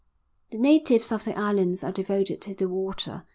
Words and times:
The 0.49 0.57
natives 0.57 1.11
of 1.11 1.25
the 1.25 1.37
islands 1.37 1.83
are 1.83 1.91
devoted 1.91 2.41
to 2.41 2.55
the 2.55 2.67
water. 2.67 3.27